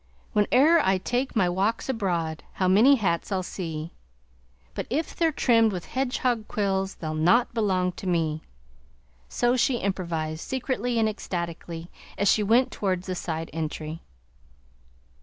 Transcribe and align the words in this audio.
"Whene'er 0.33 0.79
I 0.83 0.97
take 0.97 1.35
my 1.35 1.47
walks 1.47 1.87
abroad, 1.87 2.43
How 2.53 2.67
many 2.67 2.95
hats 2.95 3.31
I'll 3.31 3.43
see; 3.43 3.91
But 4.73 4.87
if 4.89 5.15
they're 5.15 5.31
trimmed 5.31 5.71
with 5.71 5.85
hedgehog 5.85 6.47
quills 6.47 6.95
They'll 6.95 7.13
not 7.13 7.53
belong 7.53 7.91
to 7.91 8.07
me!" 8.07 8.41
So 9.29 9.55
she 9.55 9.77
improvised, 9.77 10.41
secretly 10.41 10.97
and 10.97 11.07
ecstatically, 11.07 11.91
as 12.17 12.27
she 12.31 12.41
went 12.41 12.71
towards 12.71 13.05
the 13.05 13.13
side 13.13 13.51
entry. 13.53 14.01